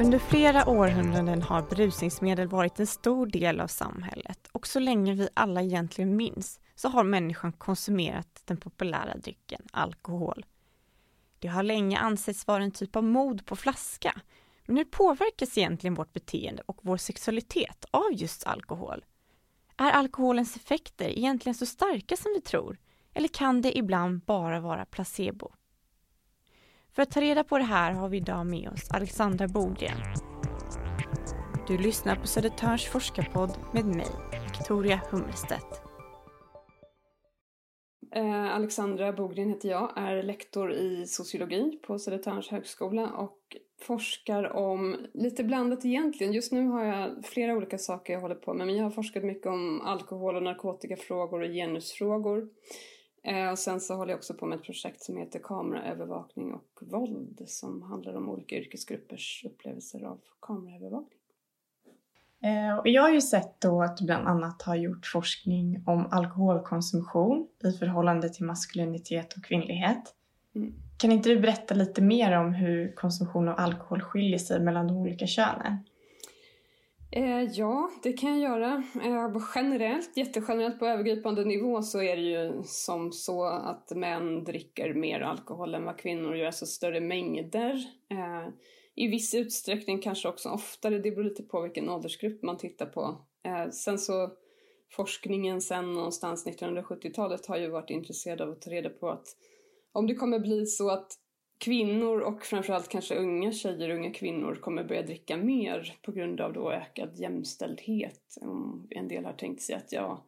[0.00, 5.28] Under flera århundraden har berusningsmedel varit en stor del av samhället och så länge vi
[5.34, 10.46] alla egentligen minns så har människan konsumerat den populära drycken alkohol.
[11.38, 14.20] Det har länge ansetts vara en typ av mod på flaska.
[14.66, 19.04] Men hur påverkas egentligen vårt beteende och vår sexualitet av just alkohol?
[19.76, 22.78] Är alkoholens effekter egentligen så starka som vi tror?
[23.16, 25.52] Eller kan det ibland bara vara placebo?
[26.94, 29.98] För att ta reda på det här har vi idag med oss Alexandra Bogren.
[31.68, 34.06] Du lyssnar på Södertörns forskarpodd med mig,
[34.42, 35.82] Victoria Hummelstedt.
[38.14, 43.38] Eh, Alexandra Bogren heter jag, är lektor i sociologi på Södertörns högskola och
[43.80, 46.32] forskar om lite blandat egentligen.
[46.32, 49.24] Just nu har jag flera olika saker jag håller på med men jag har forskat
[49.24, 52.48] mycket om alkohol och narkotikafrågor och genusfrågor.
[53.26, 56.78] Eh, och sen så håller jag också på med ett projekt som heter kameraövervakning och
[56.80, 61.18] våld som handlar om olika yrkesgruppers upplevelser av kameraövervakning.
[62.42, 67.48] Eh, jag har ju sett då att du bland annat har gjort forskning om alkoholkonsumtion
[67.64, 70.14] i förhållande till maskulinitet och kvinnlighet.
[70.54, 70.74] Mm.
[70.98, 74.96] Kan inte du berätta lite mer om hur konsumtion av alkohol skiljer sig mellan de
[74.96, 75.78] olika könen?
[77.16, 78.82] Eh, ja, det kan jag göra.
[79.04, 84.94] Eh, generellt, jättegenerellt på övergripande nivå så är det ju som så att män dricker
[84.94, 87.72] mer alkohol än vad kvinnor gör, alltså större mängder.
[88.10, 88.48] Eh,
[88.94, 93.16] I viss utsträckning kanske också oftare, det beror lite på vilken åldersgrupp man tittar på.
[93.44, 94.30] Eh, sen så
[94.90, 99.26] forskningen sen någonstans 1970-talet har ju varit intresserad av att ta reda på att
[99.92, 101.12] om det kommer bli så att
[101.58, 106.40] kvinnor och framförallt kanske unga tjejer och unga kvinnor kommer börja dricka mer på grund
[106.40, 108.38] av då ökad jämställdhet.
[108.90, 110.24] En del har tänkt sig att ja,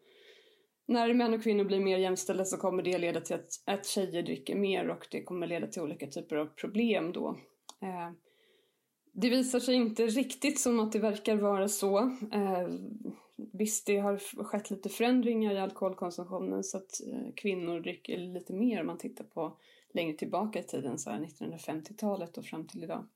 [0.86, 4.22] när män och kvinnor blir mer jämställda så kommer det leda till att, att tjejer
[4.22, 7.28] dricker mer och det kommer leda till olika typer av problem då.
[7.82, 8.10] Eh,
[9.12, 11.98] det visar sig inte riktigt som att det verkar vara så.
[12.32, 12.68] Eh,
[13.52, 18.80] visst, det har skett lite förändringar i alkoholkonsumtionen så att eh, kvinnor dricker lite mer
[18.80, 19.58] om man tittar på
[19.92, 23.06] längre tillbaka i tiden, så 1950-talet och fram till idag.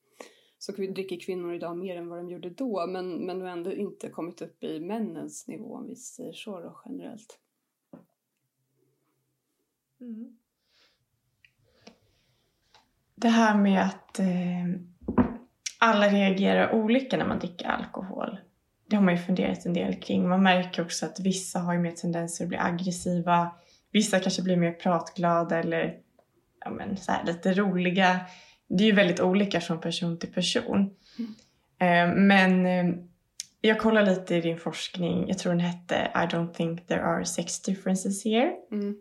[0.58, 4.08] Så dricker kvinnor idag mer än vad de gjorde då, men, men har ändå inte
[4.08, 7.38] kommit upp i männens nivå om vi säger så då, generellt.
[10.00, 10.36] Mm.
[13.14, 14.26] Det här med att eh,
[15.78, 18.38] alla reagerar olika när man dricker alkohol.
[18.86, 20.28] Det har man ju funderat en del kring.
[20.28, 23.50] Man märker också att vissa har ju mer tendenser att bli aggressiva.
[23.90, 25.98] Vissa kanske blir mer pratglada eller
[26.64, 28.20] ja, men, så här, lite roliga.
[28.68, 30.90] Det är ju väldigt olika från person till person.
[31.18, 31.34] Mm.
[31.78, 32.94] Eh, men eh,
[33.60, 37.24] jag kollar lite i din forskning, jag tror den hette I don't think there are
[37.24, 38.52] sex differences here.
[38.72, 38.96] Mm.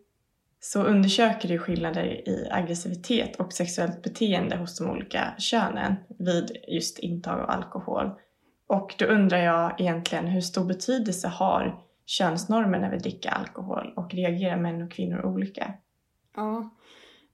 [0.60, 7.00] Så undersöker du skillnader i aggressivitet och sexuellt beteende hos de olika könen vid just
[7.00, 8.12] intag av alkohol.
[8.68, 14.14] Och då undrar jag egentligen hur stor betydelse har könsnormer när vi dricker alkohol och
[14.14, 15.74] reagerar män och kvinnor olika?
[16.36, 16.70] Ja,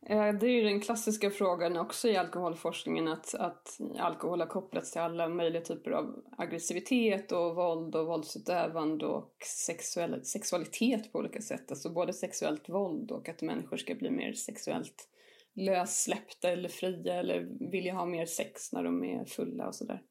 [0.10, 4.92] Eh, det är ju den klassiska frågan också i alkoholforskningen att, att alkohol har kopplats
[4.92, 9.36] till alla möjliga typer av aggressivitet och våld och våldsutövande och
[9.66, 11.72] sexuell, sexualitet på olika sätt.
[11.72, 15.10] Alltså både sexuellt våld och att människor ska bli mer sexuellt
[15.56, 20.02] lössläppta eller fria eller vilja ha mer sex när de är fulla och sådär.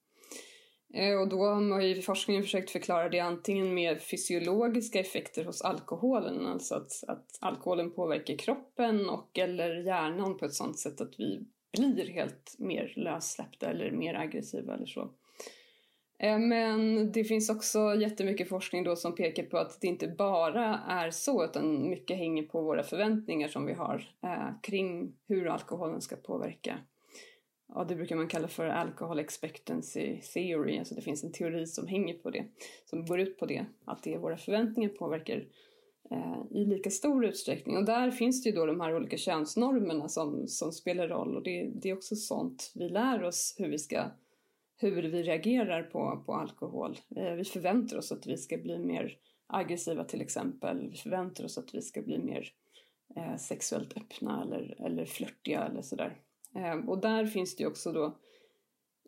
[0.97, 5.63] Eh, och då har man i forskningen försökt förklara det antingen med fysiologiska effekter hos
[5.63, 11.15] alkoholen, alltså att, att alkoholen påverkar kroppen och eller hjärnan på ett sådant sätt att
[11.19, 11.47] vi
[11.77, 15.11] blir helt mer lössläppta eller mer aggressiva eller så.
[16.19, 20.81] Eh, men det finns också jättemycket forskning då som pekar på att det inte bara
[20.89, 26.01] är så utan mycket hänger på våra förväntningar som vi har eh, kring hur alkoholen
[26.01, 26.79] ska påverka
[27.69, 31.87] ja, det brukar man kalla för alcohol expectancy theory, alltså det finns en teori som
[31.87, 32.45] hänger på det,
[32.85, 35.47] som går ut på det, att det våra förväntningar påverkar
[36.11, 37.77] eh, i lika stor utsträckning.
[37.77, 41.43] Och där finns det ju då de här olika könsnormerna som, som spelar roll och
[41.43, 44.11] det, det är också sånt vi lär oss hur vi ska
[44.79, 46.99] hur vi reagerar på, på alkohol.
[47.17, 49.17] Eh, vi förväntar oss att vi ska bli mer
[49.47, 50.91] aggressiva till exempel.
[50.91, 52.49] Vi förväntar oss att vi ska bli mer
[53.17, 56.17] eh, sexuellt öppna eller, eller flörtiga eller sådär.
[56.57, 58.19] Ehm, och där finns det ju också då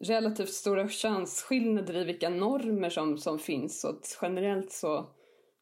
[0.01, 3.81] relativt stora könsskillnader i vilka normer som, som finns.
[3.81, 5.11] Så att generellt så,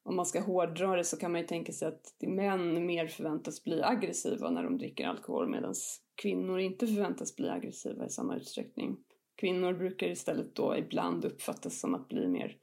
[0.03, 3.65] om man ska hårdra det så kan man ju tänka sig att män mer förväntas
[3.65, 5.75] bli aggressiva när de dricker alkohol medan
[6.23, 8.97] kvinnor inte förväntas bli aggressiva i samma utsträckning.
[9.41, 12.57] Kvinnor brukar istället då ibland uppfattas som att bli mer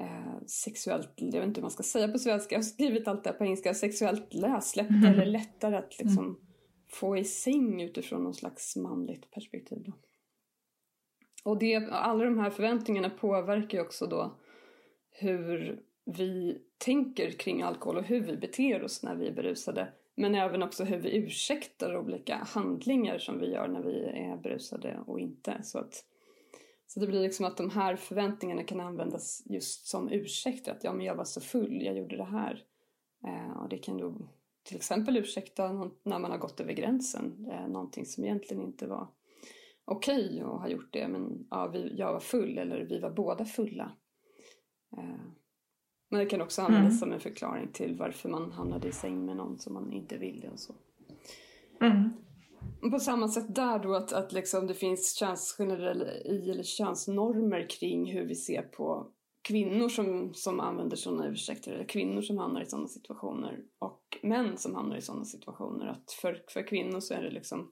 [0.00, 3.24] eh, sexuellt, jag vet inte hur man ska säga på svenska, jag har skrivit allt
[3.24, 5.04] det här på engelska, sexuellt lössläppt Mm.
[5.12, 6.47] eller lättare att liksom
[6.88, 9.82] få i säng utifrån någon slags manligt perspektiv.
[9.82, 9.92] Då.
[11.44, 14.38] Och det, alla de här förväntningarna påverkar ju också då
[15.10, 19.92] hur vi tänker kring alkohol och hur vi beter oss när vi är berusade.
[20.14, 25.00] Men även också hur vi ursäktar olika handlingar som vi gör när vi är berusade
[25.06, 25.62] och inte.
[25.62, 26.04] Så, att,
[26.86, 30.72] så det blir liksom att de här förväntningarna kan användas just som ursäkter.
[30.72, 32.64] Att ja, men jag var så full, jag gjorde det här.
[33.24, 34.28] Eh, och det kan då
[34.68, 35.72] till exempel ursäkta
[36.02, 37.52] när man har gått över gränsen.
[37.68, 39.08] Någonting som egentligen inte var
[39.84, 41.08] okej okay att ha gjort det.
[41.08, 43.92] Men ja, vi, jag var full eller vi var båda fulla.
[44.96, 45.20] Eh,
[46.10, 46.98] men det kan också användas Mm.
[46.98, 50.48] som en förklaring till varför man hamnade i säng med någon som man inte ville
[50.48, 50.74] och så.
[51.80, 52.10] Mm.
[52.82, 58.12] Och På samma sätt där då att, att liksom det finns könsgenerali eller könsnormer kring
[58.12, 59.12] hur vi ser på
[59.48, 64.58] kvinnor som, som använder sådana ursäkter eller kvinnor som hamnar i sådana situationer och män
[64.58, 65.86] som hamnar i sådana situationer.
[65.86, 67.70] Att för, för kvinnor så är det liksom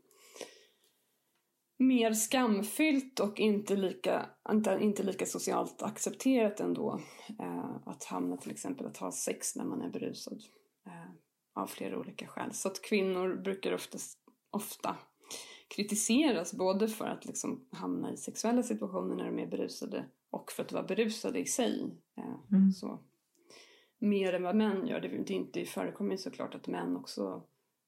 [1.79, 7.01] mer skamfyllt och inte lika, inte, inte lika socialt accepterat ändå
[7.41, 10.43] eh, att hamna till exempel att ha sex när man är berusad
[10.87, 11.11] eh,
[11.63, 12.53] av flera olika skäl.
[12.53, 14.19] Så att kvinnor brukar oftast,
[14.51, 14.97] ofta
[15.69, 20.05] kritiseras både för att liksom hamna i sexuella situationer när de är berusade
[20.37, 21.97] och för att vara berusade i sig.
[22.17, 22.73] Eh, Mm.
[22.73, 22.99] så.
[23.99, 25.01] Mer än vad män gör.
[25.01, 27.43] Det, det, inte, förekommer såklart att män också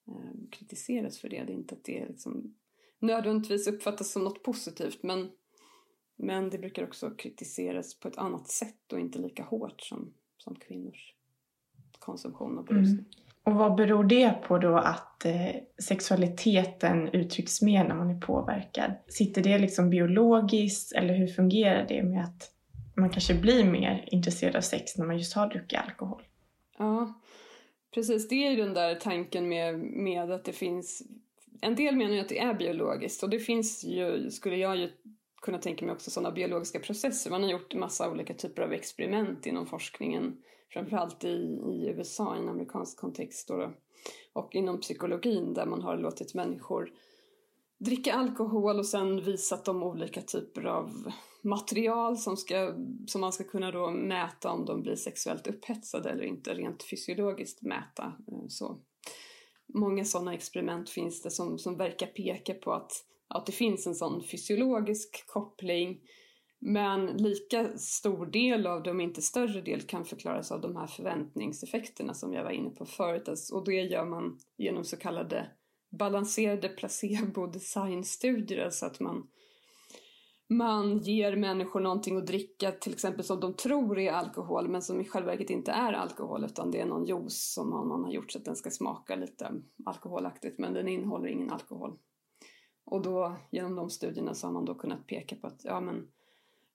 [0.08, 1.44] eh, kritiseras för det.
[1.44, 2.54] Det är inte att det liksom
[2.98, 5.30] nödvändigtvis uppfattas som något positivt men,
[6.16, 10.54] men det brukar också kritiseras på ett annat sätt och inte lika hårt som, som
[10.54, 11.14] kvinnors
[11.98, 12.98] konsumtion av berusning.
[12.98, 13.27] Mm.
[13.48, 18.92] Och vad beror det på då att eh, sexualiteten uttrycks mer när man är påverkad?
[19.06, 22.50] Sitter det liksom biologiskt eller hur fungerar det med att
[22.96, 26.22] man kanske blir mer intresserad av sex när man just har druckit alkohol?
[26.78, 27.20] Ja,
[27.94, 28.28] precis.
[28.28, 31.02] Det är ju den där tanken med, med att det finns...
[31.60, 34.90] En del menar ju att det är biologiskt och det finns ju, skulle jag ju
[35.42, 37.30] kunna tänka mig också, sådana biologiska processer.
[37.30, 40.36] Man har gjort massa olika typer av experiment inom forskningen,
[40.72, 43.72] framförallt i, i USA, i en amerikansk kontext då,
[44.32, 46.92] och inom psykologin där man har låtit människor
[47.78, 51.12] dricka alkohol och sen visat dem olika typer av
[51.42, 52.74] material som, ska,
[53.06, 57.62] som man ska kunna då mäta om de blir sexuellt upphetsade eller inte, rent fysiologiskt
[57.62, 58.12] mäta.
[58.32, 58.78] Eh, så.
[59.74, 62.92] Många sådana experiment finns det som, som verkar peka på att,
[63.28, 66.00] att det finns en sån fysiologisk koppling
[66.60, 70.86] men lika stor del av det, om inte större del, kan förklaras av de här
[70.86, 73.28] förväntningseffekterna som jag var inne på förut.
[73.28, 75.50] Alltså, och det gör man genom så kallade
[75.90, 79.28] balanserade placebo-designstudier, alltså att man,
[80.48, 85.00] man ger människor någonting att dricka, till exempel som de tror är alkohol, men som
[85.00, 88.32] i själva verket inte är alkohol, utan det är någon juice som någon har gjort
[88.32, 91.98] så att den ska smaka lite alkoholaktigt, men den innehåller ingen alkohol.
[92.84, 96.08] Och då, genom de studierna, så har man då kunnat peka på att ja, men,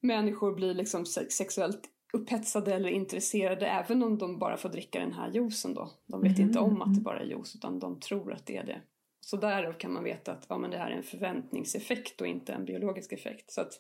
[0.04, 5.32] människor blir liksom sexuellt upphetsade eller intresserade även om de bara får dricka den här
[5.32, 5.92] juicen då.
[6.08, 6.48] De vet Mm.
[6.48, 8.82] inte om att det bara är juice utan de tror att det är det.
[9.20, 12.54] Så därav kan man veta att ja, men det här är en förväntningseffekt och inte
[12.54, 13.52] en biologisk effekt.
[13.52, 13.72] Så att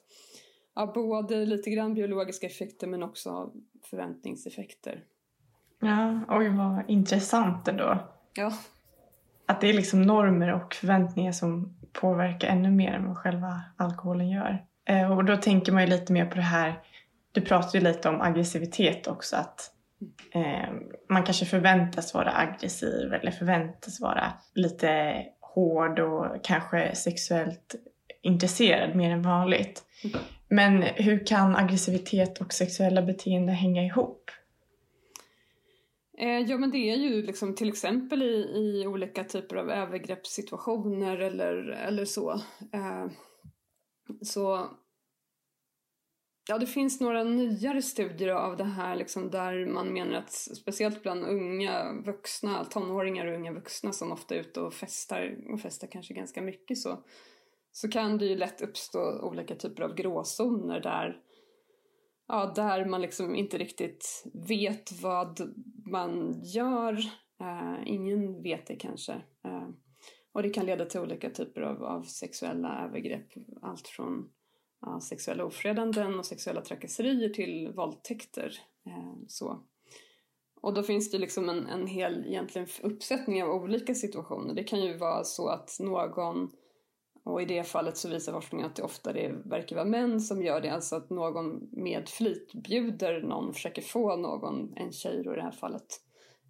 [0.76, 3.52] ja, både lite grann biologiska effekter men också
[3.90, 5.04] förväntningseffekter.
[5.82, 7.98] Ja, oj vad intressant ändå.
[8.36, 8.54] Ja,
[9.46, 14.30] Att det är liksom normer och förväntningar som påverkar ännu mer än vad själva alkoholen
[14.30, 14.66] gör.
[14.86, 16.80] Eh, och då tänker man ju lite mer på det här,
[17.32, 19.72] du pratade ju lite om aggressivitet också, att
[20.34, 20.74] eh,
[21.10, 27.76] man kanske förväntas vara aggressiv eller förväntas vara lite hård och kanske sexuellt
[28.22, 29.84] intresserad mer än vanligt.
[30.04, 30.20] Mm.
[30.50, 34.32] Men hur kan aggressivitet och sexuella beteenden hänga ihop?
[36.18, 41.18] Eh, ja men det är ju liksom till exempel i, i olika typer av övergreppssituationer
[41.18, 41.56] eller,
[41.88, 42.32] eller så.
[42.74, 43.06] Eh,
[44.22, 44.70] så
[46.50, 51.04] Ja, det finns några nyare studier av det här liksom, där man menar att speciellt
[51.04, 55.88] bland unga vuxna, tonåringar och unga vuxna som ofta är ute och festar, och festar
[55.88, 57.04] kanske ganska mycket så,
[57.72, 61.22] så kan det ju lätt uppstå olika typer av gråzoner där,
[62.28, 65.40] ja, där man liksom inte riktigt vet vad
[65.92, 66.94] man gör.
[67.42, 69.14] Eh, ingen vet det kanske.
[69.46, 69.68] Eh,
[70.34, 73.28] och det kan leda till olika typer av, av sexuella övergrepp.
[73.62, 74.30] Allt från
[74.82, 78.60] ja, sexuella ofredanden och sexuella trakasserier till våldtäkter.
[78.86, 79.64] Eh, så.
[80.62, 84.54] Och då finns det liksom en, en hel egentligen uppsättning av olika situationer.
[84.54, 86.52] Det kan ju vara så att någon
[87.26, 90.44] och i det fallet så visar forskningen att det ofta det verkar vara män som
[90.44, 95.34] gör det, alltså att någon med flit bjuder någon, försöker få någon, en tjej då
[95.34, 96.02] i det här fallet,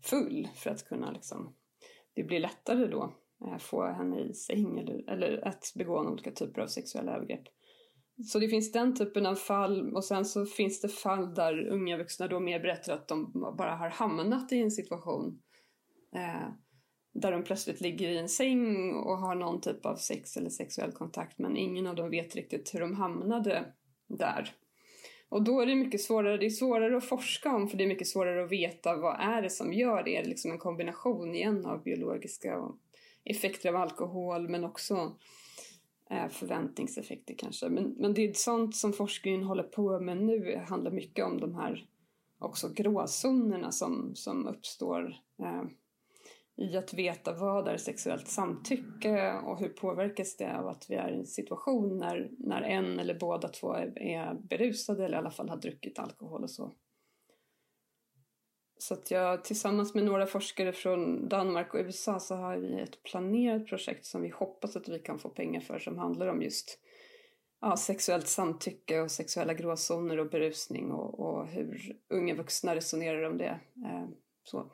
[0.04, 1.56] full för att kunna liksom,
[2.14, 3.14] det blir lättare då
[3.48, 7.44] Eh, få henne i säng eller, eller att begå olika typer av sexuella övergrepp.
[8.26, 11.98] Så det finns den typen av fall och sen så finns det fall där unga
[11.98, 15.42] vuxna då mer berättar att de bara har hamnat i en situation
[16.16, 16.50] eh,
[17.14, 20.92] där de plötsligt ligger i en säng och har någon typ av sex eller sexuell
[20.92, 23.74] kontakt men ingen av dem vet riktigt hur de hamnade
[24.08, 24.52] där.
[25.30, 27.88] Och då är det mycket svårare, det är svårare att forska om för det är
[27.88, 30.16] mycket svårare att veta vad är det som gör det.
[30.16, 32.58] Är det liksom en kombination igen av biologiska
[33.26, 35.16] effekter av alkohol men också
[36.10, 37.70] eh, förväntningseffekter kanske.
[37.70, 41.56] Men, men det är sånt som forskningen håller på med nu, handlar mycket om de
[41.56, 41.88] här
[42.40, 45.64] också gråzonerna som, som uppstår eh,
[46.56, 51.12] i att veta vad är sexuellt samtycke och hur påverkas det av att vi är
[51.12, 55.32] i en situation när, när en eller båda två är, är berusade eller i alla
[55.32, 56.72] fall har druckit alkohol och så.
[58.84, 63.04] Så att jag tillsammans med några forskare från Danmark och USA så har vi ett
[63.04, 66.80] planerat projekt som vi hoppas att vi kan få pengar för som handlar om just
[67.62, 73.38] ja, sexuellt samtycke och sexuella gråzoner och berusning och, och hur unga vuxna resonerar om
[73.38, 73.60] det.
[73.86, 74.06] Eh,
[74.44, 74.72] så.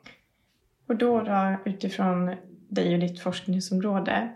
[0.88, 2.36] Och då, då utifrån
[2.70, 4.34] dig och ditt forskningsområde,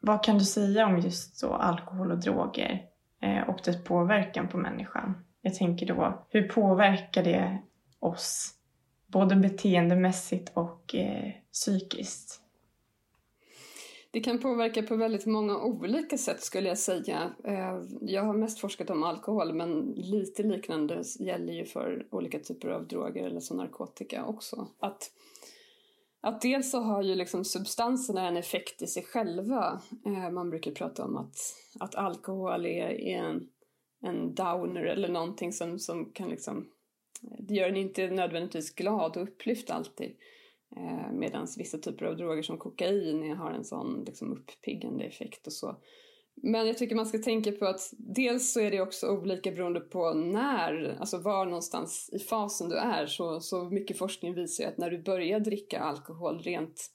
[0.00, 2.86] vad kan du säga om just så alkohol och droger
[3.20, 5.24] eh, och dess påverkan på människan?
[5.42, 7.58] Jag tänker då, hur påverkar det
[7.98, 8.58] oss
[9.12, 12.38] både beteendemässigt och eh, psykiskt?
[14.10, 17.32] Det kan påverka på väldigt många olika sätt skulle jag säga.
[17.44, 22.68] Eh, jag har mest forskat om alkohol men lite liknande gäller ju för olika typer
[22.68, 24.68] av droger eller som narkotika också.
[24.78, 25.10] Att
[26.24, 29.80] att dels så har ju liksom substanserna en effekt i sig själva.
[30.06, 31.36] Eh, man brukar prata om att,
[31.80, 33.48] att alkohol är, är en,
[34.02, 36.66] en downer eller någonting som, som kan liksom...
[37.38, 40.16] Det gör en inte nödvändigtvis glad och upplyft alltid.
[40.76, 45.52] Eh, Medan vissa typer av droger som kokain har en sån liksom uppiggande effekt och
[45.52, 45.76] så.
[46.34, 49.80] Men jag tycker man ska tänka på att dels så är det också olika beroende
[49.80, 53.06] på när, alltså var någonstans i fasen du är.
[53.06, 56.90] Så, så mycket forskning visar att när du börjar dricka alkohol rent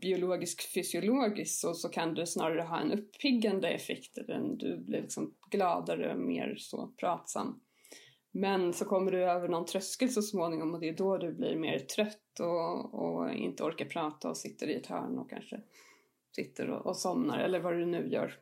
[0.00, 4.18] biologiskt fysiologiskt så, så kan det snarare ha en uppiggande effekt.
[4.18, 7.60] Än du blir liksom gladare, mer så pratsam.
[8.36, 11.56] Men så kommer du över någon tröskel så småningom och det är då du blir
[11.56, 15.60] mer trött och, och inte orkar prata och sitter i ett hörn och kanske
[16.34, 18.34] sitter och, och somnar eller vad du nu gör.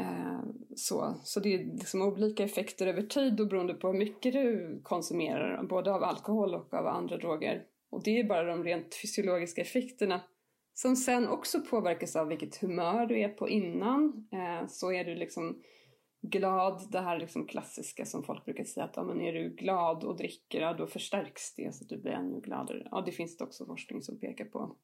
[0.00, 0.40] Eh,
[0.76, 4.80] så, så det är liksom olika effekter över tid och beroende på hur mycket du
[4.82, 7.64] konsumerar, både av alkohol och av andra droger.
[7.90, 10.20] Och det är bara de rent fysiologiska effekterna
[10.74, 14.28] som sen också påverkas av vilket humör du är på innan.
[14.32, 15.62] Eh, så är du liksom
[16.22, 20.04] glad, det här liksom klassiska som folk brukar säga att ja, men är du glad
[20.04, 22.88] och dricker, ja, då förstärks det så att du blir ännu gladare.
[22.90, 24.76] Ja, det finns det också forskning som pekar på.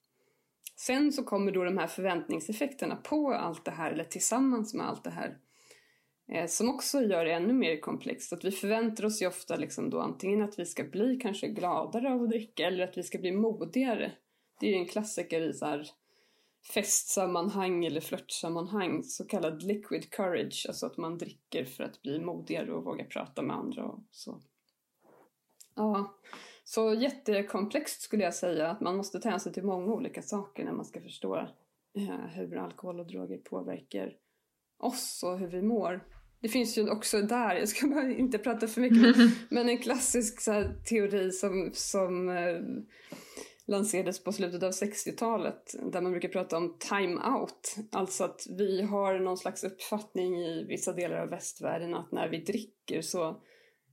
[0.76, 5.04] Sen så kommer då de här förväntningseffekterna på allt det här, eller tillsammans med allt
[5.04, 5.38] det här,
[6.28, 8.32] eh, som också gör det ännu mer komplext.
[8.32, 12.12] Att vi förväntar oss ju ofta liksom då antingen att vi ska bli kanske gladare
[12.12, 14.12] av att dricka eller att vi ska bli modigare.
[14.60, 15.90] Det är ju en klassiker i så här
[16.74, 22.72] festsammanhang eller flörtsammanhang, så kallad liquid courage, alltså att man dricker för att bli modigare
[22.72, 24.42] och våga prata med andra och så.
[25.74, 26.18] Ja,
[26.64, 30.72] så jättekomplext skulle jag säga, att man måste ta hänsyn till många olika saker när
[30.72, 31.36] man ska förstå
[31.94, 34.12] eh, hur alkohol och droger påverkar
[34.78, 36.04] oss och hur vi mår.
[36.40, 39.16] Det finns ju också där, jag ska bara inte prata för mycket,
[39.50, 42.60] men en klassisk här, teori som, som eh,
[43.66, 47.76] lanserades på slutet av 60-talet där man brukar prata om time-out.
[47.92, 52.38] Alltså att vi har någon slags uppfattning i vissa delar av västvärlden att när vi
[52.38, 53.42] dricker så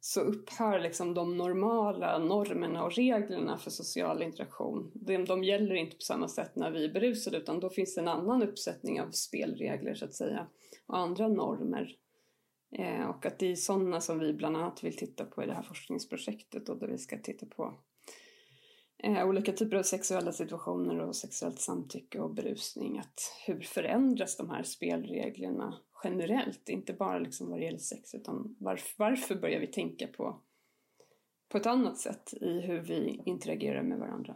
[0.06, 4.92] så upphör liksom de normala normerna och reglerna för social interaktion.
[4.94, 8.01] De, de gäller inte på samma sätt när vi är berusade utan då finns det
[8.01, 10.48] en annan uppsättning av spelregler så att säga
[10.88, 11.96] och andra normer.
[12.77, 15.53] Eh, och att det är sådana som vi bland annat vill titta på i det
[15.53, 17.80] här forskningsprojektet och där vi ska titta på
[19.03, 23.00] eh, olika typer av sexuella situationer och sexuellt samtycke och berusning.
[23.00, 28.55] Att hur förändras de här spelreglerna generellt, inte bara liksom vad det gäller sex utan
[28.60, 30.41] varför, varför börjar vi tänka på,
[31.50, 34.36] på ett annat sätt i hur vi interagerar med varandra.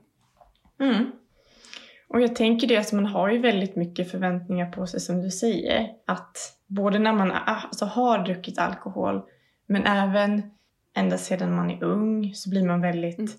[0.79, 1.12] Mm.
[2.07, 5.31] Och jag tänker det att man har ju väldigt mycket förväntningar på sig som du
[5.31, 5.95] säger.
[6.05, 9.21] Att både när man alltså, har druckit alkohol
[9.65, 10.41] men även
[10.93, 13.31] ända sedan man är ung så blir man väldigt mm.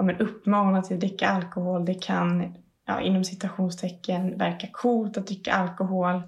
[0.00, 1.84] Ja, men uppmanad till att dricka alkohol.
[1.84, 2.54] Det kan
[2.86, 6.22] ja, inom citationstecken verka coolt att dricka alkohol.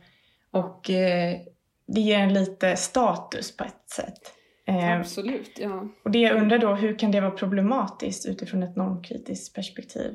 [0.50, 1.40] Och eh,
[1.86, 4.32] det ger en lite status på ett sätt.
[4.66, 5.88] Eh, Absolut, ja.
[6.04, 10.14] Och det jag undrar då, hur kan det vara problematiskt utifrån ett normkritiskt perspektiv?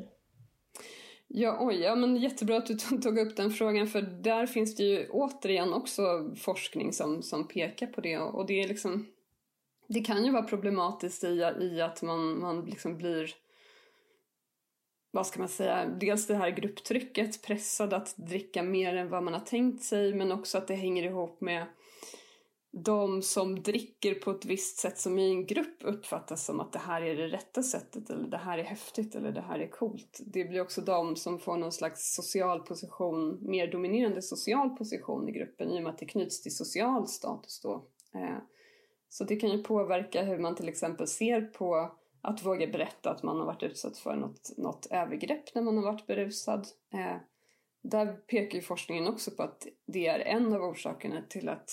[1.28, 4.84] Ja, oj, ja, men jättebra att du tog upp den frågan för där finns det
[4.84, 6.02] ju återigen också
[6.36, 9.06] forskning som, som pekar på det och det är liksom
[9.88, 13.34] det kan ju vara problematiskt i, i att man, man liksom blir
[15.18, 19.34] vad ska man säga, dels det här grupptrycket, pressad att dricka mer än vad man
[19.34, 21.66] har tänkt sig men också att det hänger ihop med
[22.72, 26.80] de som dricker på ett visst sätt som i en grupp uppfattas som att det
[26.80, 30.20] här är det rätta sättet eller det här är häftigt eller det här är coolt.
[30.26, 35.32] Det blir också de som får någon slags social position, mer dominerande social position i
[35.32, 37.86] gruppen i och med att det knyts till social status då.
[38.16, 38.38] Eh,
[39.10, 43.24] så det kan ju påverka hur man till exempel ser på att våga berätta att
[43.24, 46.68] man har varit utsatt för något, något övergrepp när man har varit berusad.
[46.94, 47.18] Eh,
[47.82, 51.70] där pekar ju forskningen också på att det är en av orsakerna till att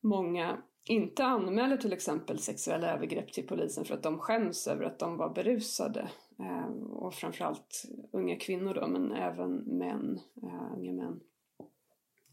[0.00, 4.98] många inte anmäler till exempel sexuella övergrepp till polisen för att de skäms över att
[4.98, 6.10] de var berusade.
[6.38, 11.20] Eh, och framförallt unga kvinnor då, men även män, eh, unga män.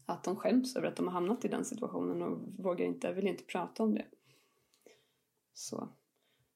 [0.06, 3.26] Att de skäms över att de har hamnat i den situationen och vågar inte, vill
[3.26, 4.04] inte prata om det.
[5.54, 5.88] Så,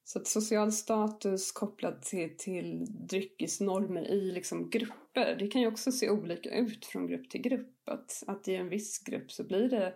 [0.05, 5.93] så att social status kopplat till, till dryckesnormer i liksom grupper, det kan ju också
[5.93, 7.89] se olika ut från grupp till grupp.
[7.89, 9.95] Att, att i en viss grupp så blir det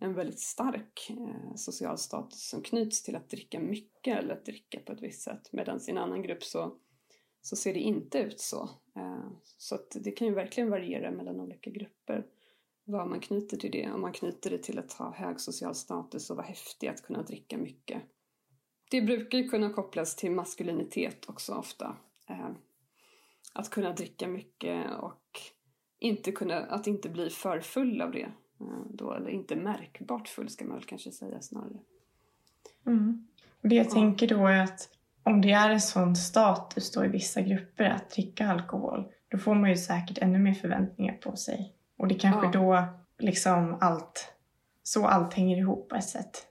[0.00, 4.80] en väldigt stark eh, social status som knyts till att dricka mycket eller att dricka
[4.80, 5.52] på ett visst sätt.
[5.52, 6.76] Medan i en annan grupp så,
[7.42, 8.70] så ser det inte ut så.
[8.96, 12.26] Eh, så att det kan ju verkligen variera mellan olika grupper
[12.84, 13.90] vad man knyter till det.
[13.90, 17.22] Om man knyter det till att ha hög social status och vara häftig, att kunna
[17.22, 18.02] dricka mycket.
[18.90, 21.96] Det brukar ju kunna kopplas till maskulinitet också ofta.
[22.28, 22.50] Eh,
[23.52, 25.40] att kunna dricka mycket och
[25.98, 28.28] inte kunna, att inte bli för full av det.
[28.60, 31.78] Eh, då, eller inte märkbart full ska man väl kanske säga snarare.
[32.86, 33.26] Mm.
[33.62, 33.90] det jag ja.
[33.90, 34.88] tänker då är att
[35.22, 39.54] om det är en sån status då i vissa grupper att dricka alkohol, då får
[39.54, 41.74] man ju säkert ännu mer förväntningar på sig.
[41.98, 42.52] Och det kanske ja.
[42.52, 42.84] då
[43.18, 44.32] liksom allt,
[44.82, 46.46] så allt hänger ihop på ett sätt.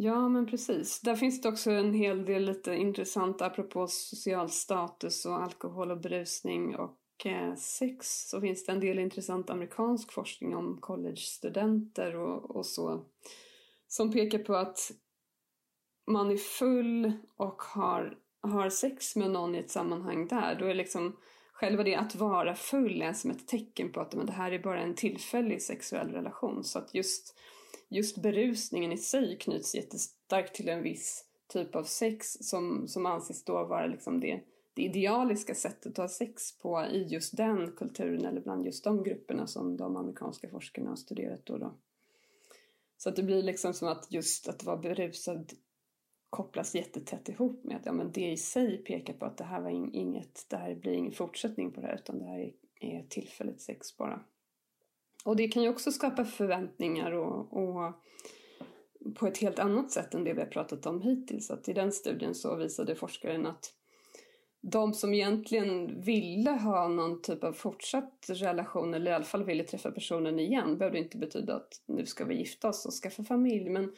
[0.00, 1.00] Ja, men precis.
[1.00, 6.00] Där finns det också en hel del lite intressant apropå social status och alkohol och
[6.00, 12.56] berusning och eh, sex så finns det en del intressant amerikansk forskning om collegestudenter och,
[12.56, 13.04] och så
[13.88, 14.90] som pekar på att
[16.06, 20.74] man är full och har, har sex med någon i ett sammanhang där, då är
[20.74, 21.16] liksom
[21.52, 24.58] själva det att vara full är som ett tecken på att men det här är
[24.58, 26.64] bara en tillfällig sexuell relation.
[26.64, 27.34] Så att just,
[27.88, 33.44] just berusningen i sig knyts jättestarkt till en viss typ av sex som, som anses
[33.44, 34.40] då vara liksom det,
[34.74, 39.02] det idealiska sättet att ha sex på i just den kulturen eller bland just de
[39.02, 41.46] grupperna som de amerikanska forskarna har studerat.
[41.46, 41.74] Då, då.
[42.96, 45.52] Så att det blir liksom som att just att vara berusad
[46.30, 49.60] kopplas jättetätt ihop med att ja, men det i sig pekar på att det här
[49.60, 53.60] var inget, det här blir ingen fortsättning på det här utan det här är, tillfälligt
[53.60, 54.24] sex bara.
[55.28, 57.92] Och det kan ju också skapa förväntningar och, och
[59.14, 61.50] på ett helt annat sätt än det vi har pratat om hittills.
[61.50, 63.72] Att I den studien så visade forskaren att
[64.60, 69.64] de som egentligen ville ha någon typ av fortsatt relation eller i alla fall ville
[69.64, 73.70] träffa personen igen behövde inte betyda att nu ska vi gifta oss och skaffa familj
[73.70, 73.92] men,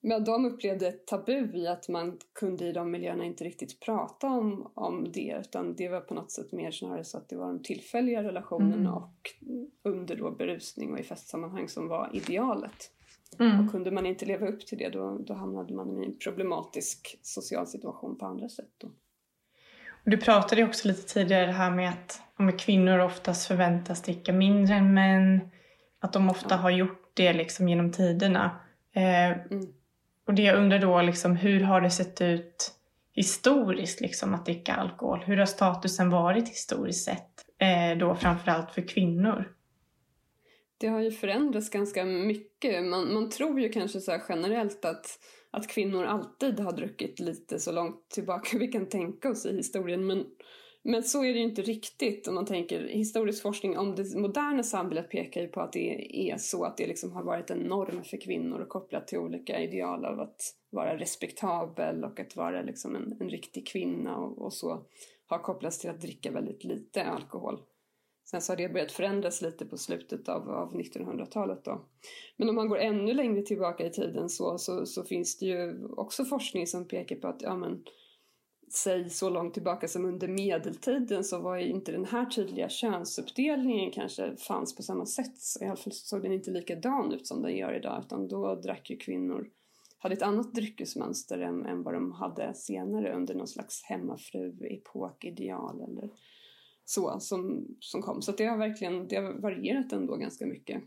[0.00, 4.26] men de upplevde ett tabu i att man kunde i de miljöerna inte riktigt prata
[4.26, 7.46] om, om det utan det var på något sätt mer snarare så att det var
[7.46, 8.92] de tillfälliga relationerna mm.
[8.92, 9.34] och
[9.82, 12.90] under då berusning och i festsammanhang som var idealet.
[13.38, 13.60] Mm.
[13.60, 17.18] Och kunde man inte leva upp till det då, då hamnade man i en problematisk
[17.22, 18.70] social situation på andra sätt.
[18.78, 18.88] Då.
[20.04, 24.32] Du pratade ju också lite tidigare det här med att om kvinnor oftast förväntas dricka
[24.32, 25.40] mindre än män.
[26.00, 28.60] Att de ofta har gjort det liksom genom tiderna.
[28.94, 29.66] Eh, mm.
[30.26, 32.72] Och det jag undrar då, liksom, hur har det sett ut
[33.12, 35.22] historiskt liksom, att dricka alkohol?
[35.26, 37.30] Hur har statusen varit historiskt sett?
[37.58, 39.52] Eh, då framförallt för kvinnor.
[40.78, 42.84] Det har ju förändrats ganska mycket.
[42.84, 45.06] Man, man tror ju kanske så generellt att
[45.54, 50.06] att kvinnor alltid har druckit lite så långt tillbaka vi kan tänka oss i historien.
[50.06, 50.26] Men,
[50.82, 54.62] men så är det ju inte riktigt om man tänker historisk forskning om det moderna
[54.62, 58.04] samhället pekar ju på att det är så att det liksom har varit en norm
[58.04, 60.40] för kvinnor och kopplat till olika ideal av att
[60.70, 64.86] vara respektabel och att vara liksom en, en riktig kvinna och, och så
[65.26, 67.60] har kopplats till att dricka väldigt lite alkohol.
[68.24, 71.84] Sen så har det börjat förändras lite på slutet av, av 1900-talet då.
[72.36, 75.86] Men om man går ännu längre tillbaka i tiden så, så, så, finns det ju
[75.86, 77.84] också forskning som pekar på att ja, men,
[78.72, 83.90] säg så långt tillbaka som under medeltiden så var ju inte den här tydliga könsuppdelningen
[83.90, 85.34] kanske fanns på samma sätt.
[85.60, 88.90] I alla fall såg den inte likadan ut som den gör idag utan då drack
[88.90, 89.48] ju kvinnor,
[89.98, 96.10] hade ett annat dryckesmönster än, än vad de hade senare under någon slags hemmafru-epokideal eller
[96.84, 98.22] så som, som kom.
[98.22, 100.82] Så det har verkligen det har varierat ändå ganska mycket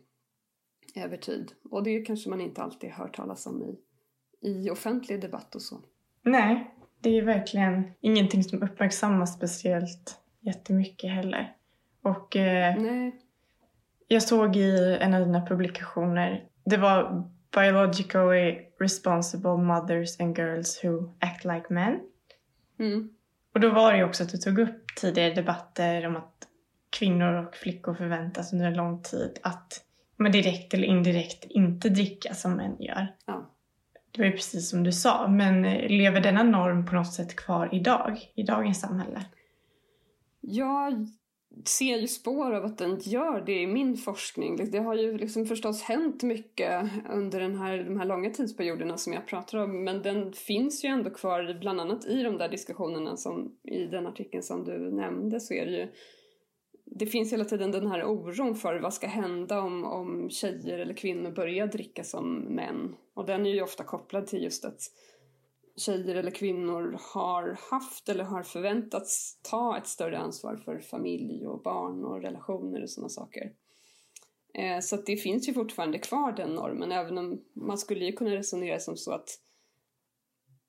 [0.95, 1.51] över tid.
[1.71, 3.79] Och det kanske man inte alltid hört talas om i,
[4.41, 5.81] i offentlig debatt och så.
[6.23, 11.55] Nej, det är verkligen ingenting som uppmärksammas speciellt jättemycket heller.
[12.01, 13.21] Och eh, Nej.
[14.07, 21.13] jag såg i en av dina publikationer, det var Biologically responsible mothers and girls who
[21.19, 21.99] act like men.
[22.79, 23.09] Mm.
[23.57, 26.47] Och då var det ju också att du tog upp tidigare debatter om att
[26.89, 29.83] kvinnor och flickor förväntas under en lång tid att
[30.17, 33.07] men direkt eller indirekt inte dricka som män gör.
[33.25, 33.51] Ja.
[34.11, 37.35] Det var ju precis som du sa, men eh, lever denna norm på något sätt
[37.35, 39.25] kvar idag, i dagens samhälle?
[40.41, 41.07] Jag
[41.65, 44.55] ser ju spår av att den gör det i min forskning.
[44.57, 48.97] Liksom, det har ju liksom förstås hänt mycket under den här, de här långa tidsperioderna
[48.97, 52.49] som jag pratar om men den finns ju ändå kvar bland annat i de där
[52.49, 55.87] diskussionerna som i den artikeln som du nämnde så är det ju
[56.91, 60.93] det finns hela tiden den här oron för vad ska hända om, om tjejer eller
[60.93, 62.95] kvinnor börjar dricka som män.
[63.13, 64.81] Och den är ju ofta kopplad till just att
[65.77, 71.61] tjejer eller kvinnor har haft eller har förväntats ta ett större ansvar för familj och
[71.61, 73.51] barn och relationer och sådana saker.
[74.53, 78.11] Eh, så att det finns ju fortfarande kvar den normen, även om man skulle ju
[78.11, 79.29] kunna resonera som så att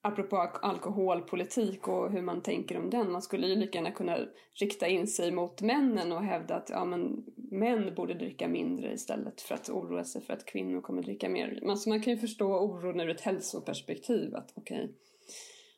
[0.03, 4.19] apropå alkoholpolitik och hur man tänker om den, man skulle ju lika gärna kunna
[4.55, 9.41] rikta in sig mot männen och hävda att ja, men, män borde dricka mindre istället
[9.41, 11.63] för att oroa sig för att kvinnor kommer dricka mer.
[11.67, 14.95] Alltså man kan ju förstå oron ur ett hälsoperspektiv att okej, okay,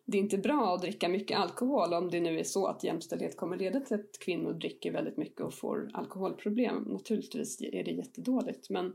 [0.05, 3.37] det är inte bra att dricka mycket alkohol om det nu är så att jämställdhet
[3.37, 6.83] kommer leda till att kvinnor dricker väldigt mycket och får alkoholproblem.
[6.83, 8.95] Naturligtvis är det jättedåligt men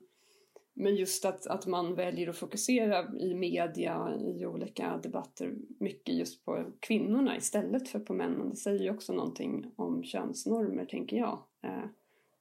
[0.78, 6.46] men just att, att man väljer att fokusera i media, i olika debatter, mycket just
[6.46, 8.50] på kvinnorna istället för på männen.
[8.50, 11.40] Det säger ju också någonting om könsnormer, tänker jag.
[11.62, 11.86] Eh,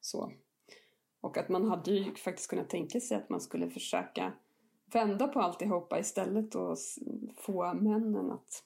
[0.01, 0.33] så.
[1.21, 4.33] Och att man hade ju faktiskt kunnat tänka sig att man skulle försöka
[4.93, 6.77] vända på alltihopa istället och
[7.37, 8.65] få männen att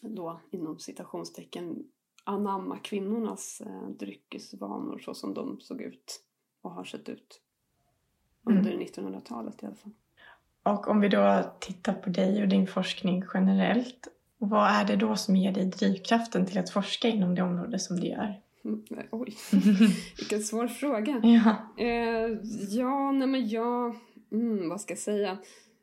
[0.00, 1.88] då inom citationstecken
[2.24, 6.24] anamma kvinnornas eh, dryckesvanor så som de såg ut
[6.62, 7.41] och har sett ut
[8.44, 8.86] under mm.
[8.86, 9.92] 1900-talet i alla fall.
[10.62, 15.16] Och om vi då tittar på dig och din forskning generellt, vad är det då
[15.16, 18.40] som ger dig drivkraften till att forska inom det område som du gör?
[18.64, 19.36] Mm, oj,
[20.18, 21.20] vilken svår fråga.
[21.22, 23.96] Ja, eh, ja nej men jag,
[24.32, 25.38] mm, vad ska jag säga?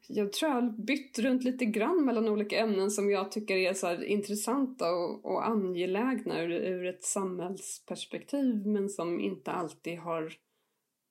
[0.07, 3.73] Jag tror jag har bytt runt lite grann mellan olika ämnen som jag tycker är
[3.73, 10.33] så intressanta och, och angelägna ur, ur ett samhällsperspektiv men som inte alltid har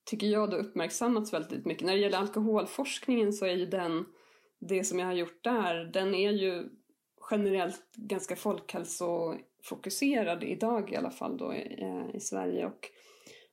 [0.09, 1.85] tycker jag, då uppmärksammats väldigt mycket.
[1.85, 4.05] När det gäller alkoholforskningen så är ju den,
[4.59, 6.69] det som jag har gjort där, den är ju
[7.31, 12.65] generellt ganska folkhälsofokuserad idag i alla fall då i, eh, i Sverige.
[12.65, 12.87] Och,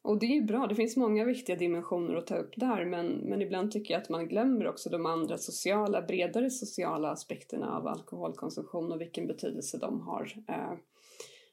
[0.02, 3.06] och det är ju bra, det finns många viktiga dimensioner att ta upp där men,
[3.06, 7.86] men ibland tycker jag att man glömmer också de andra sociala, bredare sociala aspekterna av
[7.86, 10.32] alkoholkonsumtion och vilken betydelse de har.
[10.48, 10.72] Eh,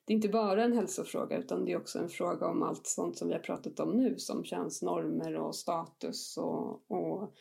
[0.06, 3.18] det är inte bara en hälsofråga utan det är också en fråga om allt sånt
[3.18, 7.34] som vi har pratat om nu som könsnormer och status och, och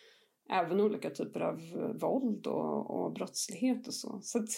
[0.50, 1.60] även olika typer av
[2.00, 4.18] våld och, och brottslighet och så.
[4.22, 4.48] Så att,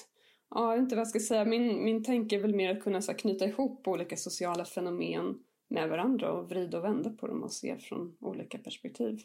[0.50, 1.44] ja, jag vet inte vad jag ska säga.
[1.44, 5.38] Min, min tanke är väl mer att kunna så här, knyta ihop olika sociala fenomen
[5.68, 9.20] med varandra och vrida och vända på dem och se från olika perspektiv.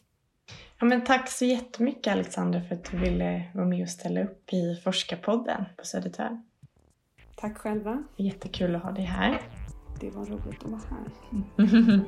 [0.79, 4.53] Ja, men tack så jättemycket Alexandra för att du ville vara med och ställa upp
[4.53, 6.48] i Forskarpodden på Södertörn.
[7.39, 8.03] Tack själva.
[8.15, 9.41] Jättekul att ha dig här.
[9.99, 11.11] Det var roligt att vara här.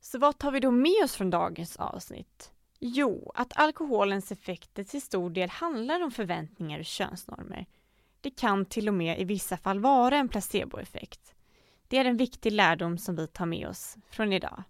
[0.00, 2.52] Så vad tar vi då med oss från dagens avsnitt?
[2.80, 7.66] Jo, att alkoholens effekter till stor del handlar om förväntningar och könsnormer.
[8.20, 11.34] Det kan till och med i vissa fall vara en placeboeffekt.
[11.88, 14.62] Det är en viktig lärdom som vi tar med oss från idag.